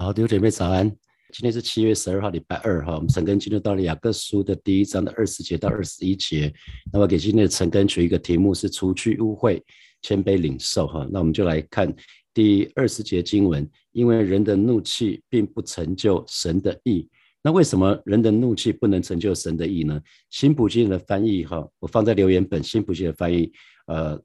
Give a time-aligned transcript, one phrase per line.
[0.00, 0.88] 好，弟兄姐妹早安。
[1.32, 2.94] 今天是七月十二号，礼拜二哈。
[2.94, 6.54] 我们陈根进入到了雅各书的第一章的二十节到二十一节。
[6.92, 9.60] 那么给今天的陈根取一个题目是除去污秽，
[10.00, 11.04] 谦卑领受哈。
[11.10, 11.92] 那我们就来看
[12.32, 17.08] 第二十节经文，因为人的怒气并不成就神的意。
[17.42, 20.00] 那为什么人的怒气不能成就神的意呢？
[20.30, 22.62] 新普金的翻译哈，我放在留言本。
[22.62, 23.50] 新普金的翻译，
[23.88, 24.16] 呃，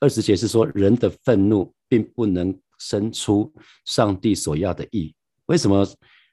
[0.00, 3.54] 二十节是说人的愤怒并不能生出
[3.84, 5.14] 上帝所要的意。
[5.50, 5.84] 为什么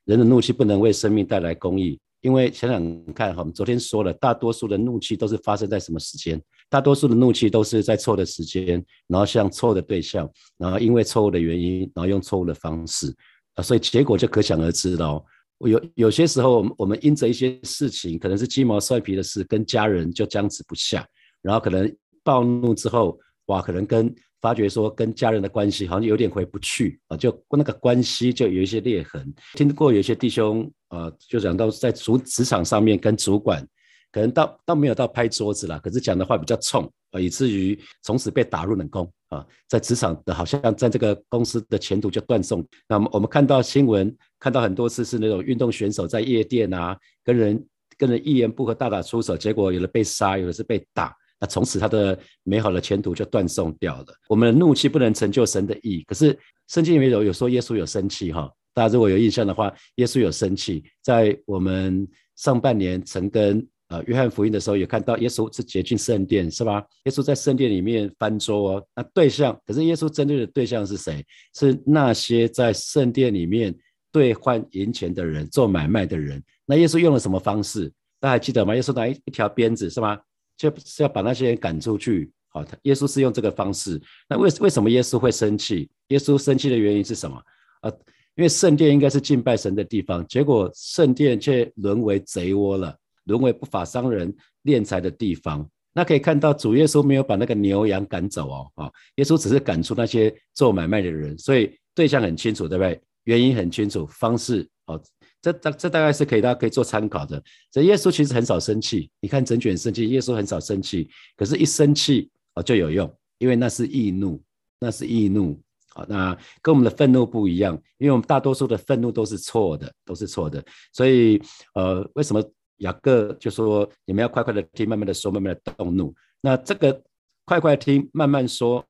[0.05, 1.99] 人的怒气不能为生命带来公益？
[2.21, 6.39] 因为想想看哈，我们昨天说了，大多数的怒气都是发生在什么时间？
[6.69, 13.11] 大多数的怒气都是在错的时间，然后向错的对象，然后因为错误的原因，然后用错误的方式
[13.55, 15.25] 啊，所以结果就可想而知了。
[15.61, 21.03] 有有些时候，我们我们因着一些事情，可能是鸡毛蒜皮的事，跟家人就僵持不下，
[21.41, 21.91] 然后可能
[22.23, 29.33] 暴怒之后，哇，可能跟发觉说跟家人的关系好像有点回不去啊，就那个关系就有一些裂痕。
[29.53, 33.65] 听过有些弟兄啊，就讲到在主职场上面跟主管，
[34.11, 42.65] 可能到到没有到拍桌子了，可是讲的话比较冲啊，以至于从此被打入冷宫啊，在职场的好像在这个公司的前途就断送。
[42.87, 47.65] 那么我们看到新闻，看到很多次是那种运动选手在夜店啊，跟人
[47.97, 51.15] 跟人一言不合大打出手，结果有的被杀，有的是被打。
[51.39, 54.05] 那从此他的美好的前途就断送掉了。
[54.27, 56.03] 我们的怒气不能成就神的意。
[56.07, 60.83] 可是圣经里面有有说耶稣有生气哈，大家如果有印象的话，耶稣有生气。
[61.03, 66.83] 在我们上半年曾跟呃约翰福音的时候，有看到耶稣是洁净圣殿是吧？
[67.05, 71.25] 耶稣在圣殿里面翻桌哦，那对象可是耶稣针对的对象是谁？
[71.53, 73.73] 是那些在圣殿里面
[74.11, 76.43] 兑换银钱的人，做买卖的人。
[76.65, 77.91] 那耶稣用了什么方式？
[78.19, 78.75] 大家还记得吗？
[78.75, 80.17] 耶稣拿一一条鞭子是吗？
[80.57, 84.01] 就是要把那些人赶出去，好，耶稣是用这个方式。
[84.27, 85.89] 那为为什么耶稣会生气？
[86.07, 87.41] 耶稣生气的原因是什么？
[87.81, 87.91] 啊，
[88.35, 95.69] 因为圣殿应该是敬拜神的地方，结果圣殿却沦为贼窝了，沦为不法商人敛财的地方。
[95.93, 102.99] 那可以看到主耶稣没有把那个牛羊赶走哦，啊，耶稣只是赶出那些做买卖的人，所以对象很清楚，对不对？
[103.23, 105.01] 原因很清楚，方式哦。
[105.47, 107.41] 这这这大概是可以，大家可以做参考的。
[107.71, 114.41] 这耶稣其实很少生气，你看整卷圣经，耶稣很少生气，可是一生气哦就有用，因为那是易怒，
[114.79, 115.57] 那是易怒。
[115.93, 120.63] 好，那跟我们的愤怒不一样，因为我们大多数的愤怒都是错的，都是错的。
[120.91, 121.41] 所以
[121.75, 122.43] 呃，为什么
[122.77, 126.13] 雅各就说你们要快快的听，慢慢的说，慢慢的动怒？
[126.41, 127.01] 那这个
[127.45, 128.85] 快快听，慢慢说，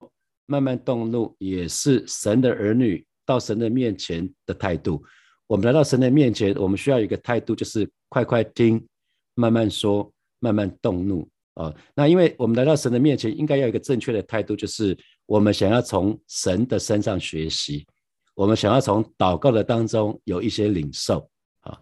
[0.47, 5.03] 慢慢动怒，也是神的儿女到神的面前的态度。
[5.47, 8.85] 我们来到神的面前，我们需要一个态度，就是快快听，
[9.34, 11.74] 慢慢说，慢慢动怒啊。
[11.96, 17.88] 那因为我们来到神的面前，应该要一个正确的态度，就是我们想要从神的身上学习，
[18.36, 21.30] 我们想要从祷告的当中有一些领受
[21.62, 21.80] 啊。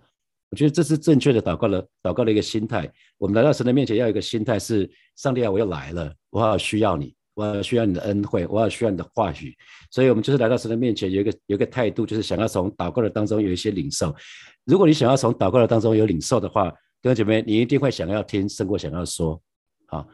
[0.51, 2.87] 我觉得这是正确的祷告的祷告的一个心态。
[3.17, 7.15] 我们来到神的面前，要有一个心态是：上帝啊，我又来了，我好需要你。
[7.35, 9.55] 我需要你的恩惠，我要需要你的话语，
[9.91, 14.15] 所以我们就是来到神的面前，有一个有一个态度，就是想要从祷告的当中有一些领受。
[14.63, 16.69] 如果你想要从祷告的当中有领受的话，
[17.01, 19.39] 弟兄姐妹，你一定会想要听胜过想要说。
[19.85, 20.07] 好，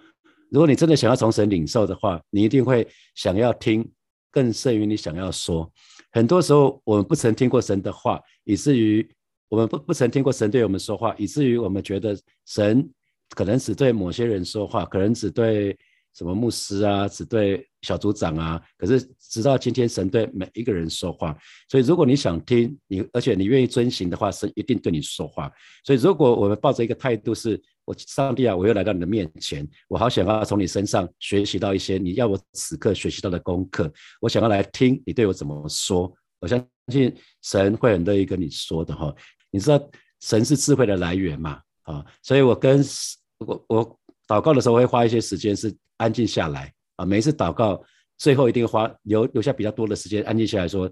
[0.49, 3.87] 如果你真的想要从神领受的话，你一定会想要听
[4.31, 5.71] 更胜于你想要说。
[6.11, 9.07] 很多时候我们不曾听过神的话，以至于
[9.47, 12.17] 我们不不曾听过神对我们说话，以至于我们觉得
[12.47, 12.89] 神
[13.35, 15.77] 可能只对某些人说话，可能只对。
[16.13, 21.35] 什么牧师啊，只对小组长啊，可是直到今天，神对每一个人说话。
[21.69, 25.51] 所以，如果你想听，你而且你愿意遵行的话，神一定对你说话。
[25.83, 36.13] 所以，如果我们抱着一个态度是，我上帝啊，我又来到你的面前，我好想要从你身上学习到一些你要我此刻学习到的功课，我想要来听你对我怎么说。
[36.39, 39.13] 我相信神会很乐意跟你说的哈。
[39.49, 39.79] 你知道
[40.22, 41.61] 神是智慧的来源嘛？
[41.83, 42.83] 啊，所以我跟
[43.39, 43.99] 我我
[44.31, 45.75] 祷告的时候会花一些时间是。
[46.01, 47.05] 安静下来啊！
[47.05, 47.79] 每一次祷告，
[48.17, 50.91] 最后一定花留留下比较多的时间，安静下来说：“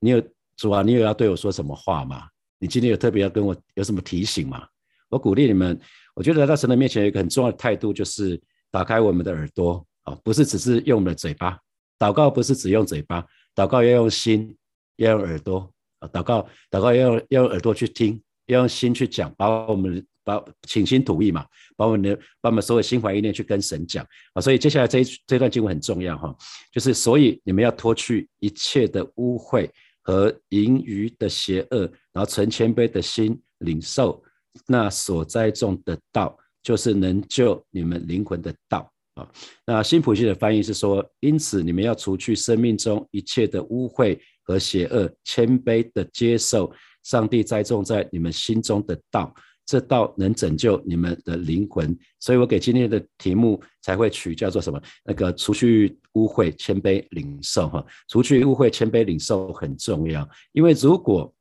[0.00, 0.22] 你有
[0.56, 2.26] 主啊，你有要对我说什么话吗？
[2.58, 4.66] 你今天有特别要跟我有什么提醒吗？”
[5.12, 5.78] 我鼓励你们，
[6.14, 8.40] 我觉得来到神的面前有一个很重要的态度，就是
[8.70, 11.58] 打开我们的耳朵啊，不是只是用我们的嘴巴
[11.98, 13.22] 祷告，不是只用嘴巴
[13.54, 14.56] 祷告，要用心，
[14.96, 16.08] 要用耳朵啊！
[16.08, 20.02] 祷告，祷告要用要用耳朵去听，要用心去讲，把我们。
[20.26, 21.46] 把倾心吐意嘛，
[21.76, 26.36] 把我们的把我们所有心怀意念去跟神讲啊，所以接下来这一这段经文很重要哈，
[26.72, 29.70] 就是所以你们要脱去一切的污秽
[30.02, 31.82] 和盈余的邪恶，
[32.12, 34.20] 然后存谦卑的心领受
[34.66, 39.30] 那所栽种的道，就是能救你们灵魂的道啊。
[39.64, 46.72] 那新普西的翻译是说，因此你们要除去生命中一切的污秽和邪恶，谦卑的接受
[47.04, 49.32] 上帝栽种在你们心中的道，
[49.66, 51.94] 这道能拯救你们的灵魂。
[52.20, 54.80] 所以我给今天的题目才会取叫做什么？
[55.04, 60.26] 那个除去污秽，谦卑领受哈，除去污秽，谦卑领受很重要。
[60.52, 61.34] 因为如果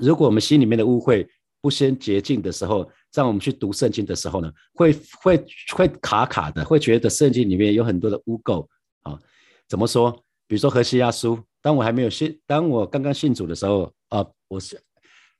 [0.00, 1.26] 如果我们心里面的污秽
[1.60, 5.44] 不先洁净的时候，让我们去读圣经的时候呢，会会
[5.74, 8.66] 会卡卡的，会觉得圣经里面有很多的污垢
[9.02, 9.18] 啊。
[9.66, 10.12] 怎么说？
[10.46, 14.78] 比如说《何西阿书》，当我还没有信，当我刚刚信主的时候啊，我是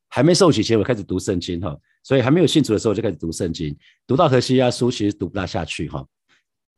[0.09, 6.07] 还没受洗前，我开始读圣经哈，所以还没有信主的时候就开始读圣经，读到《何西阿书》，其实读不大下去哈。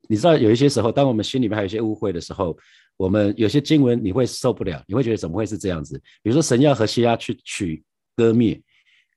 [0.09, 2.57] 你知道有一些时候，当我们心里面还有一些误会的时候，
[2.97, 5.99] 我们有些经文你会受不了，你会觉得怎么会是这样子？
[6.23, 7.83] 比如说神要何西阿去娶
[8.17, 8.59] 割灭，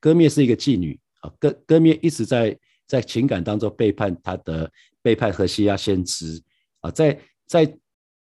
[0.02, 1.00] 割灭是一个妓女。
[1.22, 2.58] 啊，哥哥灭一直在
[2.88, 4.72] 在情感当中背叛他的
[5.02, 6.42] 背叛何西亚先知
[6.80, 7.78] 啊，在在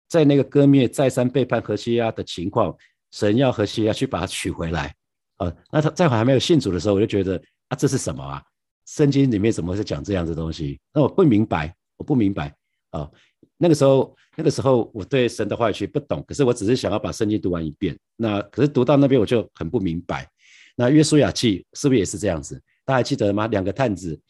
[0.08, 2.74] 在那个割灭再三背叛何西亚的情况，
[3.12, 4.94] 神要何西亚去把他娶回来
[5.36, 5.54] 啊。
[5.70, 8.42] 那他在还没有信主的时候，我就觉得啊，这是什么啊？
[8.86, 10.78] 圣经里面怎么会讲这样的东西？
[10.92, 12.54] 那我不明白，我不明白
[12.90, 13.10] 啊。
[13.58, 17.98] 那个时候那个时候我对神的话语不懂，可是我只是想要把圣经读完一遍。
[18.16, 20.28] 那可是读到那边我就很不明白。
[20.76, 22.62] 那约书亚记是不是也是这样子？
[22.84, 23.46] 大家还记得吗？
[23.48, 24.20] 两个探子，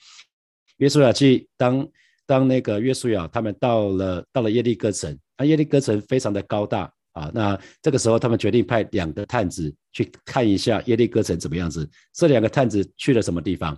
[0.79, 1.87] 约书亚记当
[2.25, 7.31] 当那个约书亚，他们到了到了耶利哥城，那耶利哥城非常的高大啊。
[7.35, 11.89] 那这个时候，他们决定派两个探子去看一下耶利哥城怎么样子。
[12.13, 13.77] 这两个探子去了什么地方？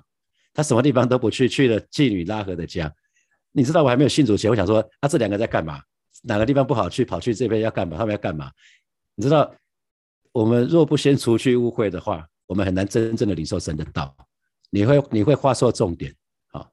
[0.52, 2.92] 他什么地方都不去，去了妓女拉合的家。
[3.52, 5.80] 你知道我还没有信主前，我想说，啊，这两个在干嘛？
[6.24, 7.96] 哪个地方不好去，跑去这边要干嘛？
[7.96, 8.50] 他们要干嘛？
[9.14, 9.54] 你知道，
[10.32, 14.14] 我们若不先除去误会的话，我们很难真正的领受神的道。
[14.70, 16.12] 你会你会话说重点，
[16.52, 16.68] 好，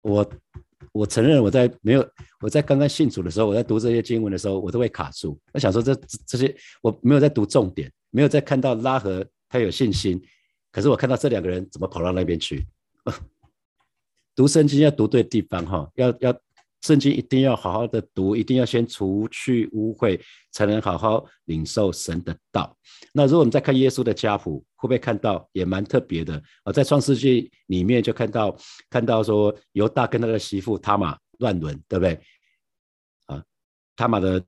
[0.00, 0.28] 我
[0.92, 2.08] 我承认我在没有
[2.40, 5.38] 我在刚刚信主的时候，我在读这些经文的时候，我都会卡住。
[5.52, 5.94] 我想说这
[6.26, 10.20] 这些我没有在读重点，没有在看到拉合他有信心，
[10.70, 12.66] 可是我看到这两个人怎么跑到那边去？
[14.34, 16.40] 读圣经要读对地方哈，要要。
[16.82, 20.18] 圣经一定要好好的读，一定要先除去污秽，
[20.50, 22.74] 才能好好领受神的道。
[23.12, 26.72] 那如果我们再看耶稣的家谱，会不会看到也蛮特别的啊？
[26.72, 28.56] 在创世纪里面就看到，
[28.88, 32.18] 看到说犹大跟他的媳妇塔玛乱伦，对不对？
[33.26, 33.44] 啊，
[33.94, 34.42] 他玛的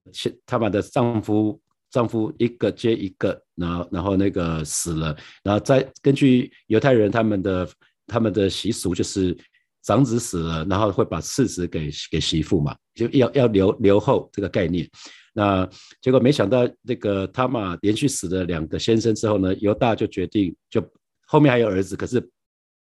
[0.46, 7.69] 他玛的丈夫丈夫一个接一个，然后然后那个死了，然后再根据犹太人他们的
[8.06, 9.37] 他们的习俗就是。
[9.82, 14.88] 长子死了，然后会把次子给给媳妇嘛，就要要留留后这个概念。
[15.34, 15.69] 那
[16.00, 20.81] 结果没想到，这个他嘛连续死了两个先生之后呢，犹大就决定，就
[21.26, 22.31] 后面还有儿子，可是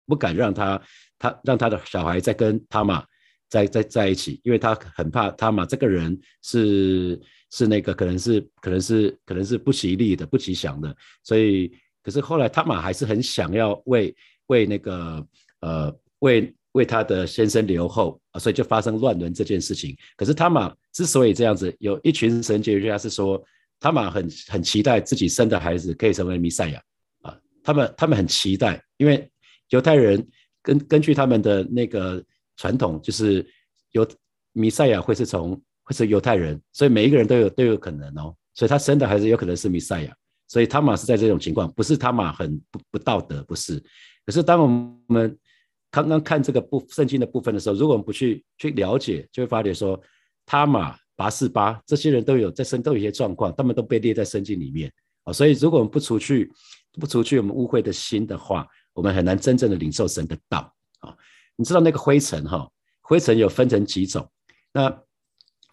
[0.06, 0.80] 不敢让他
[1.18, 3.04] 他让他的小孩再跟他嘛
[3.48, 7.20] 在在在一起，因为他很怕他嘛这个人是
[7.50, 14.14] 是那个可能是可能是可能是不吉利的不吉祥的，所以可是后来他嘛还是很想要为
[14.46, 15.26] 为那个
[15.60, 16.54] 呃为。
[16.74, 19.96] 为他的先生留后啊，所以就发生乱伦这件事情。
[20.16, 23.42] 可是他玛之所以这样子，有一群神学家是说，
[23.80, 26.82] 他玛很很期待自己生的孩子可以成为弥赛亚
[27.22, 27.36] 啊。
[27.62, 29.28] 他们他们很期待，因为
[29.70, 30.24] 犹太人
[30.62, 32.22] 根根据他们的那个
[32.56, 33.46] 传统，就是
[33.92, 34.06] 犹
[34.52, 38.34] 弥赛亚会是从会是犹太人，所以每一个人都有都有可能哦。
[38.54, 40.16] 所以他生的孩子有可能是弥赛亚，
[40.48, 43.82] 所以他玛是在这种情况，不是他玛很不不道德，不是。
[44.24, 44.66] 可是当我
[45.08, 45.36] 们
[45.94, 50.00] 刚刚看这个部圣经的部分的时候，如果我们不去去了解，就会发觉说，
[50.44, 55.32] 他玛、拔示巴这些人都有在生都有一些状况，他们都被列在圣经里面啊。
[55.32, 56.50] 所以，如果我们不除去
[56.98, 61.14] 不除去我们污秽的心的话，我们很难真正的领受神的道啊。
[61.54, 62.68] 你知道那个灰尘哈，
[63.00, 64.28] 灰尘有分成几种？
[64.72, 65.00] 那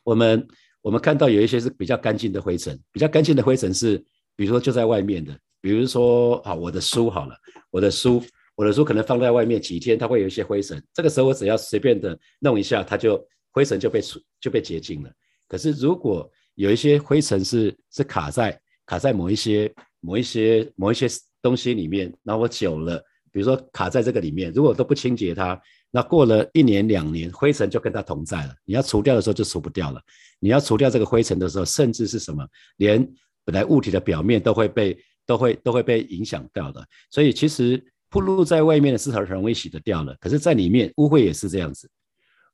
[0.04, 0.48] 我们
[0.84, 3.98] 我们看到有一些是比较干净的灰尘，比较干净的灰尘是，
[4.36, 7.36] 比如说就在外面的，比如说啊，我的书好了，
[7.72, 8.24] 我的书。
[8.62, 10.80] 我的书可能放在外面几天，它会有一些灰尘。
[10.94, 15.12] 这个时候我只要随便的弄一下，它就灰尘就被除就被洁净了。
[15.48, 21.08] 可是如果有一些灰尘是是卡在卡在某一些某一些某一些
[21.42, 28.54] 东西里面，那我久了，比如说卡在这个里面，如果都不清洁它，那过了一年两年，灰尘就跟它同在了。
[28.64, 30.00] 你要除掉的时候就除不掉了。
[30.40, 33.12] 你要除掉这个灰尘的时候，甚至是什么，连
[33.44, 36.86] 本来物体的表面都会被都会都会被影响掉的。
[37.10, 37.84] 所以其实。
[38.12, 41.90] 铺露在外面的是很容易洗得掉的，可是在里面污秽也是这样子。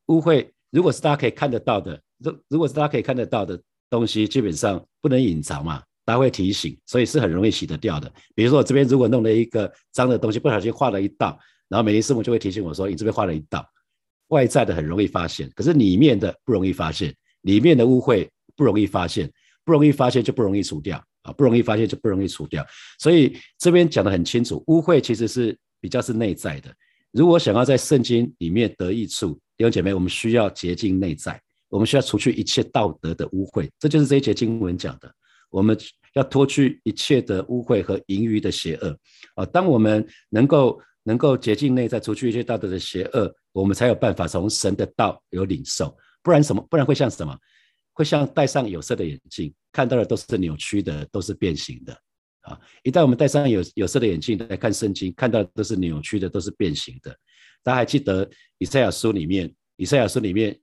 [0.06, 3.60] 污秽如果是大家可以看得到的，如如果是大家可以看得到的
[3.90, 8.10] 东西，基本上不能隐藏嘛，大家会提醒，所以是很容易洗得掉的。
[8.36, 11.38] 比如说我这边如果弄了一个脏的东西，不小心画了一道，
[11.68, 13.68] 然后美丽师母就会提醒我说：“你这边画了一道。”
[14.30, 19.32] 外在的很容易发现，可是里面的不容易发现，里面的污秽不容易发现，
[19.66, 21.04] 不容易发现就不容易除掉。
[21.28, 22.66] 啊，不容易发现就不容易除掉。
[22.98, 26.74] 所以这边讲的很清楚，污秽其实是比较是内在的。
[27.12, 35.12] 如果想要在圣经里面得益处，弟兄姐妹，我们需要洁净内在，我们需要除去一切道德的污秽，这就是这一节经文讲的。
[35.50, 35.78] 我们
[36.14, 38.98] 要脱去一切的污秽和盈余的邪恶
[39.36, 39.46] 啊！
[39.46, 45.96] 当我们能够能够洁净内在，除去一切道德的邪恶，我们才有办法从神的道有领受。
[46.22, 46.62] 不然什么？
[46.70, 47.36] 不然会像什么？
[47.98, 51.92] 会像戴上有色的眼镜，看到的都是扭曲的，都是变形的
[52.42, 52.60] 啊！
[52.84, 57.10] 一旦我们戴上有有色的眼镜来看圣经，看到的都是扭曲的，都是变形的。
[57.64, 59.52] 大家还记得以赛亚书里面？
[59.78, 60.56] 以赛亚书里面，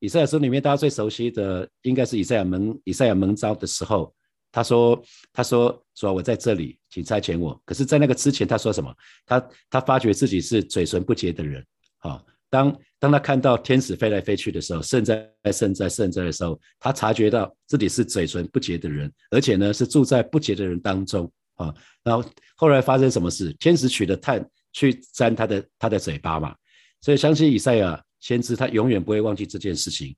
[0.00, 4.12] 以赛亚书里面大家最熟悉的应该是以赛亚蒙以赛亚蒙召的时候。
[4.54, 7.58] 他说：“他说，说我在这里，请差遣我。
[7.64, 8.94] 可是，在那个之前，他说什么？
[9.24, 11.64] 他他发觉自己是嘴唇不洁的人。
[12.00, 21.28] 啊，当当他看到天使飞来飞去的时候，圣在圣在圣在的时候，他察觉到自己是嘴唇不洁的人，而且呢，是住在不洁的人当中。
[21.56, 23.52] 啊，然后后来发生什么事？
[23.54, 26.54] 天使取了炭去沾他的他的嘴巴嘛。
[27.00, 30.08] 所以，相信以赛亚先知，他永远不会忘记这件事情。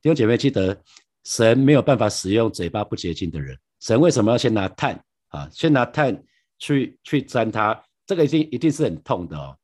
[0.00, 0.74] 弟兄姐妹，记得。”
[1.26, 3.56] 神没有办法使用嘴巴不洁净的人。
[3.80, 5.48] 神为什么要先拿炭啊？
[5.50, 6.22] 先拿炭
[6.58, 9.56] 去去沾他，这个一定一定是很痛的哦。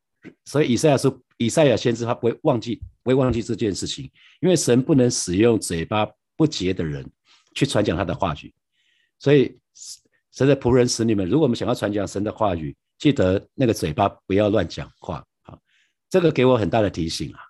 [0.47, 6.07] 所以以赛亚说，以赛亚先知他不会忘记，不会忘记这件事情，因为神不能使用嘴巴
[6.37, 7.03] 不洁的人
[7.55, 8.53] 去传讲他的话语。
[9.19, 9.59] 所以
[10.33, 15.57] 神的仆人使你们，如果我们想要传讲神的话语，记得那个嘴巴不要乱讲话啊。
[16.11, 17.41] 这个给我很大的提醒啊。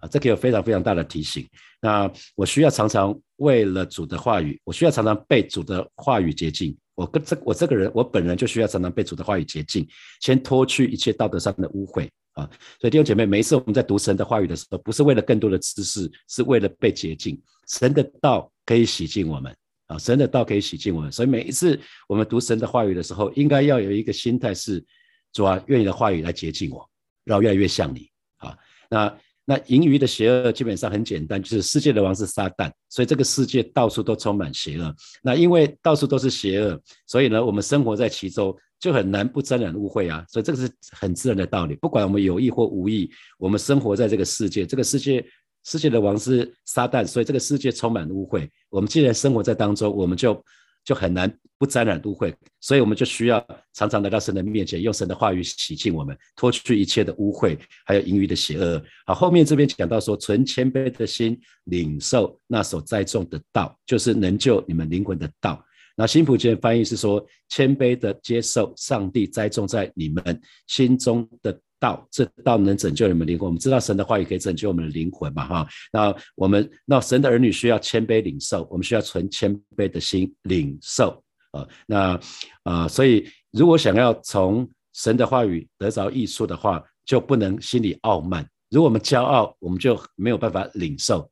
[0.00, 1.48] 啊，这给我非常非常大的提醒。
[1.80, 6.76] 那我需要常常为了主的话语，我需要常常被主的话语洁净。
[6.96, 9.86] 我跟这我这个人，我本人就需要常常被主的话语洁净，
[10.20, 12.48] 先脱去一切道德上的污秽啊。
[12.80, 17.36] 所以弟兄姐妹，每一次我们在读神的话语的时候，不是为了更多的知识，是为了被洁净。
[17.68, 19.52] 神的道可以洗净我们
[19.88, 21.10] 啊，神的道可以洗净我们。
[21.10, 21.76] 所以每一次
[22.08, 24.84] 我们读神的话语的时候，应该要有一个心态是：
[25.32, 26.88] 主啊，愿你的话语来洁净我，
[27.24, 28.56] 让我越来越像你啊。
[28.88, 29.18] 那。
[29.48, 34.92] 那盈余的邪恶基本上很简单，就是世界的王是撒旦，所以这个世界到处都充满邪恶。
[35.22, 38.52] 那因为到处都是邪恶，所以呢，我们生活在其中
[38.86, 40.24] 就很难不沾染污秽啊。
[40.28, 45.26] 所以这个是很自然的道理，不管我们有意或无意，我们生活在这个世界，这个世界
[45.64, 48.48] 世界的王是撒旦，所以这个世界充满污秽。
[48.70, 50.40] 我们既然生活在当中，我们就。
[50.86, 51.28] 就很难
[51.58, 58.80] 不沾染污秽，所以我们就需要常常来到神的面前，用神的话语洗净我们，脱去一切的污秽，还有淫欲的邪恶。
[59.04, 65.60] 好，后面这边讲到说，存谦卑的心，领受那所栽种的道，就是能救你们灵魂的道。
[65.96, 71.58] 那新普京翻译是说，谦卑的接受上帝栽种在你们心中的。
[71.78, 73.44] 道，这道能拯救你们灵魂。
[73.44, 75.46] 我们知道神的话语可以拯救我们的灵魂嘛？
[75.46, 81.68] 哈，那我们那神的儿女需要谦卑领受，我们需要存谦卑的心领受啊。
[81.86, 82.18] 那
[82.62, 88.48] 啊，所以如果想要从神的话语得着益处的话，就不能心里傲慢。
[88.70, 91.30] 如果我们骄傲，我们就没有办法领受。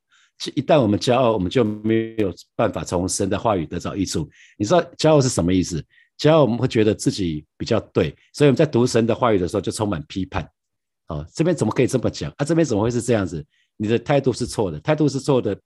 [0.54, 4.28] 一旦我们骄傲，我们就没有办法从神的话语得着益处。
[4.58, 5.84] 你知道骄傲是什么意思？
[6.18, 10.48] 骄傲我们会觉得自己比较对，所以我们在读神的话语的时候就充满批判。
[11.08, 12.32] 哦，这边怎么可以这么讲？
[12.36, 13.44] 啊，这边怎么会是这样子？
[13.76, 15.58] 你的态度是错的，态度是错的，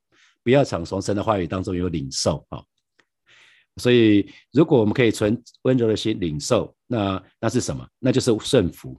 [0.42, 2.62] 不要想从神的话语当中有领受啊。
[3.76, 7.86] 所以，如果我们可以存温柔的心领受，那那是什么？
[8.00, 8.98] 那就是顺服，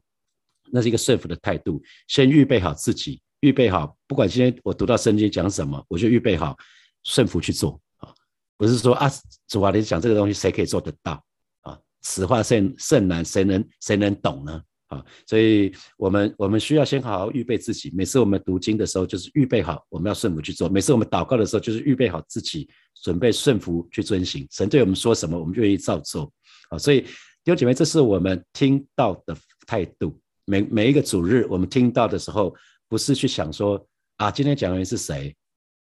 [0.72, 1.82] 那是一个顺服的态度。
[2.08, 6.58] 先预备好自己，预备好，不管今天我读到圣经讲什么，我就预备好
[7.04, 8.14] 顺服去做啊。
[8.58, 9.10] 不是说啊，
[9.48, 11.24] 主啊，你讲这个东西，谁可以做得到
[11.62, 11.80] 啊？
[12.02, 14.62] 此话甚甚难，谁能谁能懂呢？
[14.88, 17.92] 啊，所以我们我们需要先好好预备自己。
[17.96, 22.68] 每次我们读经的时候，就是预备好我们要顺服去做；每次我们祷告的时候，就是预备好自己，
[23.04, 24.48] 准备顺服去遵行。
[24.52, 26.32] 神对我们说什么，我们愿意照做。
[26.70, 27.08] 啊，所以弟
[27.46, 30.20] 兄姐妹，这是我们听到的态度。
[30.46, 32.56] 每每一个主日，我们听到的时候，
[32.90, 33.82] 不是去想说
[34.18, 35.34] 啊，今天讲员是谁？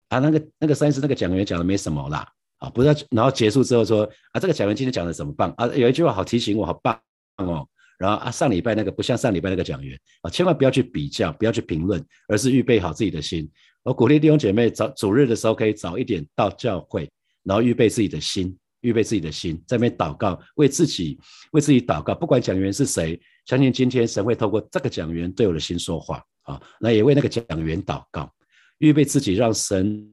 [0.09, 2.27] 啊，那个那个三十那个讲员讲的没什么啦。
[2.59, 5.67] 啊，不要，然后结束之后说啊，这个讲员今天讲的怎么棒啊？
[5.69, 6.99] 有一句话好提醒我，好棒
[7.37, 7.69] 哦。
[7.99, 13.49] 然后啊，上礼拜那个不像上礼拜那个讲员啊，千万不要去比较，不要去评论，而是预备好自己的心。
[13.83, 17.11] 我鼓励弟兄姐妹早主日的时候可以早一点到教会，
[17.43, 21.19] 然后预备自己的心，预备自己的心，在那边祷告，为自己
[21.51, 22.15] 为自己祷告。
[22.15, 26.63] 不管讲员是谁，相信今天神会透过这个讲员对我的心说话啊。
[26.79, 28.33] 那也为那个讲员祷告，
[28.79, 30.11] 预备自己，让神。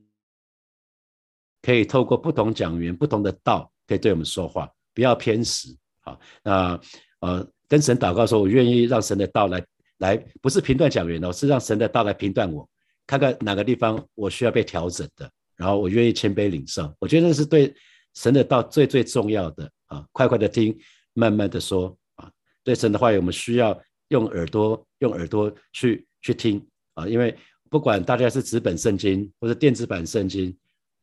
[1.64, 5.70] 可以透过不同讲员、不同的道，可以对我们说话，不要偏食。
[6.00, 6.82] 啊，那
[7.20, 9.64] 呃，跟神祷告说，我愿意让神的道来
[10.00, 12.68] 来，不是评断讲员哦，是让神的道来评断我，
[13.06, 16.92] 看看哪个地方我需要被调整的，然后我愿意谦卑领受。
[16.98, 17.72] 我觉得是对
[18.14, 20.78] 神的道最最重要的啊，快快的听，
[21.14, 22.30] 慢慢的说啊。
[22.64, 27.08] 对神的话语，我们需要用耳朵，用耳朵去去听啊。
[27.08, 27.36] 因为
[27.70, 30.56] 不管大家是纸本圣经或者电子版圣经，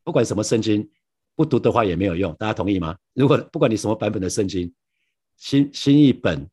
[0.05, 0.89] 不管什么圣经，
[1.35, 2.35] 不读的话也没有用。
[2.39, 2.97] 大家同意吗？
[3.15, 4.73] 如果不管你什么版本的圣经，
[5.37, 6.49] 新新译本、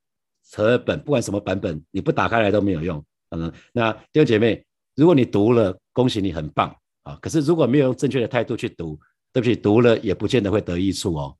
[0.51, 3.03] 和合本，不管什么版本，你不打开来都没有用。
[3.31, 7.17] 嗯，那弟兄姐妹，如果你读了，恭喜你，很棒啊。
[7.21, 8.97] 可是如果没有用正确的态度去读，
[9.35, 11.35] 对不起，读了也不见得会得益处哦。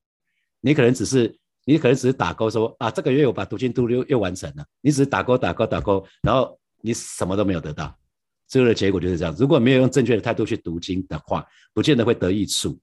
[0.59, 1.33] 你可能只是，
[1.63, 4.65] 你可能只是打勾说啊，这个月我把读经读又又完成了。
[4.81, 7.97] 你只是打勾打勾打勾，然后你什么都没有得到。
[8.49, 9.33] 最后的结果就是这样。
[9.39, 12.77] 如果没有用正确的态度去读经的话，不见得会得益处。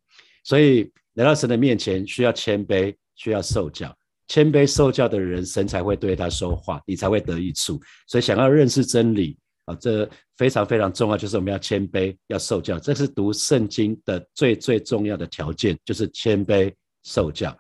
[0.45, 3.95] 所以来到神的面前，需要谦卑，需要受教。
[4.29, 7.79] 谦卑受教的人，神才会对他说话，你才会得益处。
[8.07, 9.37] 所以想要认识真理。
[9.65, 16.73] 啊，这非常非常重要，就是我们要谦卑，要受教，这是读圣经的最最重要的条件，就是谦卑
[17.05, 17.57] 受教。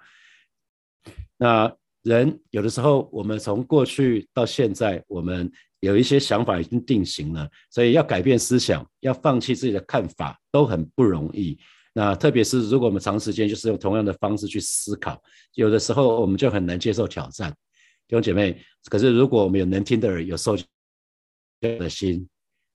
[1.37, 11.57] 那人有的时候，我们从过去到现在，我们有一些想法已经定型了，所以要改变思想，要放弃自己的看法，都很不容易。
[11.95, 15.23] 那特别是如果我们长时间就是用同样的方式去思考，
[15.55, 17.49] 有的时候我们就很难接受挑战。
[18.09, 20.57] 弟兄姐妹，可是如果我们有能听的人，有受。
[21.63, 22.27] 的心，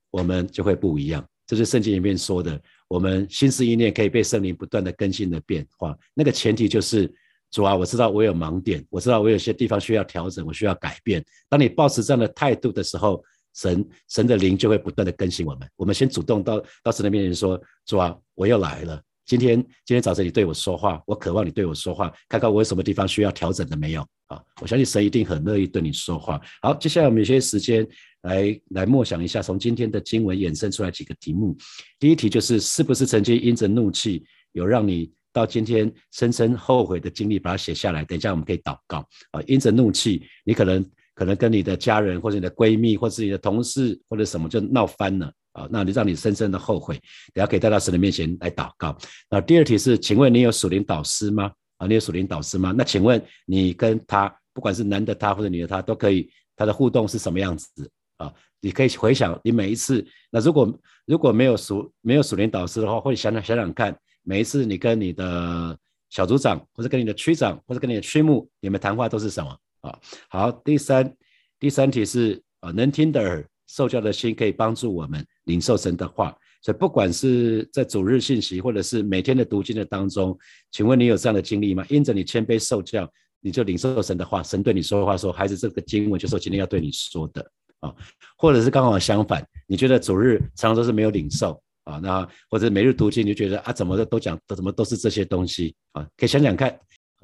[0.10, 1.25] 我们就会不一样。
[1.46, 5.98] 这是圣经里面说的，我们心思意念可以被圣灵不断的更新的变化。
[6.13, 7.10] 那个前提就是
[7.51, 11.24] 主啊，我知道我有盲点，我知道我有些地方需要调整，我需要改变。
[11.48, 13.24] 当你保持这样的态度的时候，
[13.56, 15.67] 神神的灵就会不断的更新我们。
[15.77, 19.01] 我们先主动到到神的面前说：主啊，我又来了。
[19.25, 24.41] 今天今天早晨你对我说话，我渴望你对我说话，看看我有什么地方需要调整的没有啊？
[24.62, 26.41] 我相信神一定很乐意对你说话。
[26.62, 27.88] 好，接下来我们有些时间。
[28.27, 31.55] 来来默想一下，从今天的经文衍生出来几个题目。
[31.98, 38.03] 第一题就是，是不是曾经因着怒气，有让你到今天深深后悔的经历，把它写下来。
[38.03, 38.98] 等一下我们可以祷告
[39.31, 39.41] 啊。
[39.48, 46.99] 因着怒气，你可能可能跟你的家人或者你的闺蜜或者你的同事或者什么就闹翻了啊，那你让你深深的后悔。
[47.34, 48.97] 等下可以带到神的面前来祷告。
[49.30, 51.49] 那第二题是，请问你有属灵导师吗？
[51.78, 52.73] 啊，你有属灵导师吗？
[52.78, 57.89] 那请问你跟他，不管是男的他或者女的他，都可以，他的互动是什么样子？
[58.17, 60.06] 啊，你可以回想你每一次。
[60.30, 65.77] 那如果如果没有属没有属灵导师的话，或者想想想想看，每一次你跟你的
[66.10, 69.58] 小组长，或者跟你的区长，或者跟你的区牧，你们谈话都是什么？
[69.82, 69.99] 啊，
[70.30, 71.15] 好，第三
[71.60, 76.36] 第三题是啊，能听的耳，受教的心，可以帮助我们领受神的话。
[76.63, 80.38] 所以不管是在主日信息，或者是每天的读经的当中，
[80.71, 81.86] 请问你有这样的经历吗？
[81.88, 87.51] 因着你谦卑受教，你就领受神的话，神对你说话说，孩子，这个经文就是今天要对你说的。
[87.80, 87.94] 啊，
[88.38, 96.06] 或者是刚好相反，你觉得主日常常都是没有领受啊，那或者每日读经你就觉得啊，怎么都讲，怎么都是这些东西啊？
[96.18, 96.70] 可以想想看，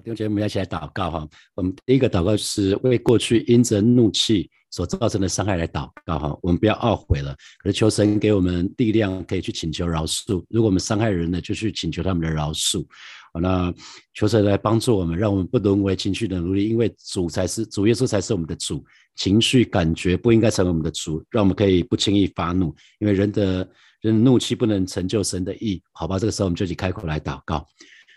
[0.03, 1.27] 弟兄姐妹，我们一起来祷告哈。
[1.55, 6.37] 我们第一个祷告是为过去因着怒气所造成的伤害来祷告哈。
[6.41, 10.43] 我们不要懊悔了，可是求神给我们力量，可以去请求饶恕。
[10.49, 12.85] 如果我们伤害人呢，就去请求他们的饶恕。
[13.33, 13.73] 好，那
[14.13, 18.85] 求神来帮助我们，让我们不沦为情绪的奴隶，因为主才是主耶稣才是我们的主。
[19.15, 23.67] 情绪感觉不应该成为我们的主，让我们可以不轻易发怒，因为人的
[24.01, 26.19] 人的怒气不能成就神的意，好吧？
[26.19, 27.65] 这个时候我们就去开口来祷告，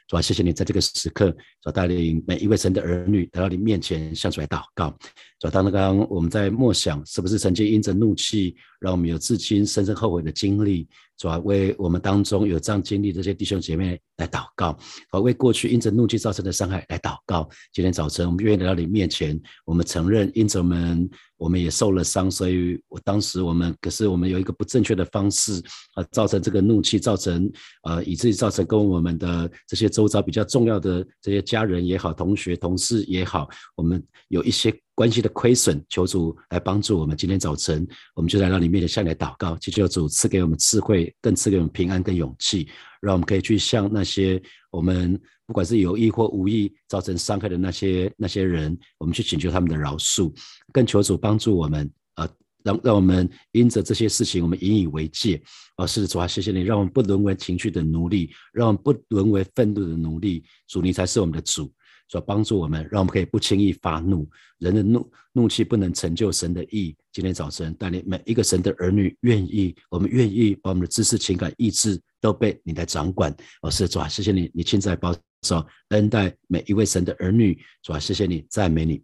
[0.06, 4.96] 主啊，谢谢你在这个时刻所带领每一位神的儿女来到你面前向主来祷告。
[5.38, 10.88] 主啊，当刚刚我们在默想，是不是曾经因着怒气，让我们有至今深深后悔的经历？
[11.18, 14.78] 主啊，为我们当中有这样经历这些弟兄姐妹来祷告，
[15.10, 17.48] 啊，为过去因着怒气造成的伤害来祷告。
[17.72, 25.62] 今天早晨，我们愿意来到你面前，我们承认因着我们，我们也受了伤，所以我当时我们可是我们有一个不正确的方式
[25.94, 27.50] 啊，造成这个怒气，造成
[27.84, 34.74] 呃，以至于造成跟我们的这些周遭比较重要的这些家人也好、同学、同事也好，我们有一些。
[34.96, 37.14] 关系的亏损，求主来帮助我们。
[37.14, 42.66] 今天早晨，我们就来到你面前向你祷告，祈求主赐给我们智慧，更赐给我们平安跟勇气，
[43.02, 50.32] 让我们可以去向那些我们不管是有意或无意造成伤害的那些那些人，我们去请求他们的饶恕。
[50.72, 52.26] 更求主帮助我们，呃，
[52.64, 55.42] 让让我们因着这些事情，我们引以为戒。
[55.76, 60.42] 啊，是主啊，谢谢你，让我们不沦为情绪的奴隶，让我们不沦为愤怒的奴隶。
[60.66, 61.70] 主，你才是我们的主。
[62.08, 64.28] 所帮助我们，让我们可以不轻易发怒。
[64.58, 66.96] 人的怒怒气不能成就神的意。
[67.12, 73.34] 今天早晨带领每一个神的儿女，愿意，我们愿意把我们的知识、情感、意志都被你来掌管。
[73.60, 77.58] 我是主啊，谢谢你，你亲自保守恩待每一位神的儿女。
[77.82, 79.02] 主啊，谢谢你，赞美你。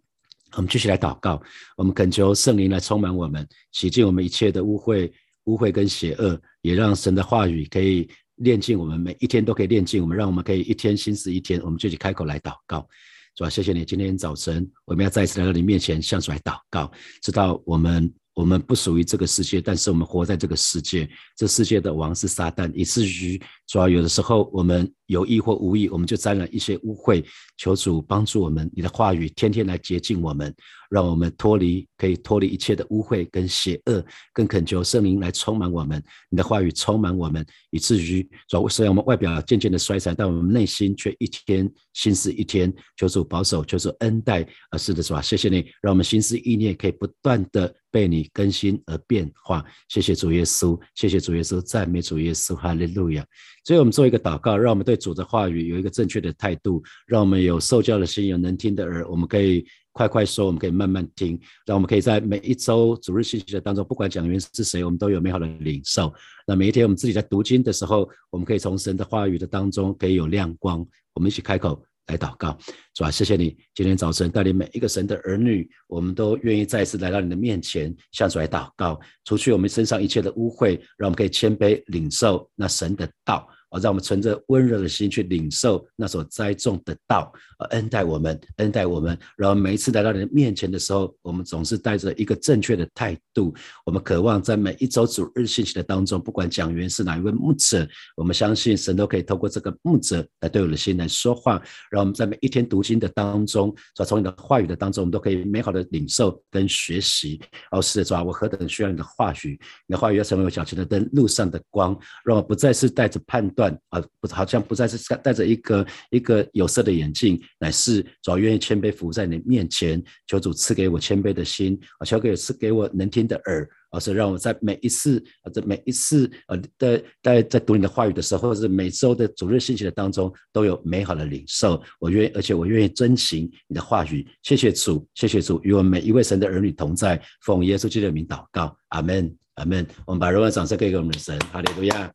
[0.55, 1.41] 我们继续来祷告，
[1.75, 5.11] 我们恳求圣灵来充满我们，洗净我们一切的污秽、
[5.45, 8.07] 污秽跟邪恶，也让神的话语可以
[8.37, 12.87] 练尽我们每一天都可以练尽我们，让我们可以一天心思一天，我们就去开口来祷告。
[13.35, 16.91] 主啊，谢谢你，今天早晨我们要再一次来到你面前，向主来祷告，
[17.21, 18.13] 知道我们。
[18.35, 21.07] 我们不属于这个世界，但是我们活在这个世界。
[21.37, 27.23] 这世界的王是撒旦，以至于主要有的时候我们有意或无意，我们就沾染一些污秽。
[27.57, 30.51] 求主帮助我们，你的话语天天来洁净我们，
[30.93, 36.01] 让我们脱离，可以脱离一切的污秽跟邪恶，更恳求圣灵来充满我们。
[36.29, 42.71] 你的话语充满我们，以至于主虽然我们外表渐渐的衰残，但我们内心却一天心思一天。
[42.95, 44.47] 求主保守，求主恩待。
[44.69, 47.73] 啊，是的，主啊，谢谢你，让我们心思意念可以不断的。
[47.93, 53.23] 被你更新而变化，谢谢主耶稣，谢谢主耶稣，赞美主耶稣，哈利路亚。
[53.63, 66.13] 所以，我们做一个祷告，让我们对主的话语有一个正确的态度，让我们有受教的心，有能听的耳，我们可以快快说，我们可以慢慢听，让我们可以在每一周主日信息的当中，不管讲员是谁，我们都有美好的领受。
[66.45, 71.81] 那每一天我们自己在读经的时候，我们可以从神的话语的当中可以有亮光，我们一起开口。
[72.07, 72.57] 来祷告，
[72.93, 83.47] 主啊，谢谢你今天早晨带领每一个神的儿女，我们都愿意再次来到你的面前，向主来祷告，除去我们身上一切的污秽，让我们可以谦卑领受那神的道。
[83.79, 89.17] 让我们存着温柔的心去领受那所栽种的道，啊，恩待我们，恩待我们。
[89.37, 93.53] 然后每一次来到你的面前的时候，我们总是带着一个正确的态度。
[93.85, 101.61] 我们渴望在每一周主日信息的当中，不管讲员是哪一位牧者，我们相信神都可以透过这个牧者来对我的心来说话。
[101.89, 107.39] 让我们在每一天读经的当中，说从你的话语的当中，我们都可以美好的领受跟学习。
[107.71, 113.62] 哦，是的，主啊，我何等需要你的话语，你的话语要成为我脚前的灯，路上的光，让我不再是带着判断。
[113.89, 131.81] 啊，不，好像不再是戴着一个一个有色的眼镜，乃是主要愿意谦卑服在你面前，求主赐给我谦卑的心，啊，求给赐给我能听的耳，而是让我在每一次啊，在每一次呃，在在在读你的话语的时候，或者是每周的主日信息的当中，都有美好的领受。
[131.99, 134.27] 我愿，而且我愿意遵行你的话语。
[134.41, 139.85] 谢谢主，谢谢主，与我每一位神的儿女同在，奉耶稣基督的名祷告，阿门，阿门。
[140.05, 142.11] 我们把荣耀掌声给给我们的神，哈利路亚。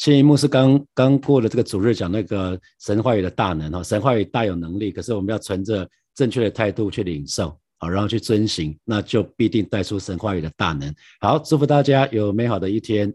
[0.00, 10.90] 好，谢一幕是刚刚过了这个主日讲那个神话语的大能哈，神话语大有能力，可是我们要存着正确的态度去领受，啊，然后去遵行，那就必定带出神话语的大能。
[11.20, 13.12] 好，祝福大家有美好的一天。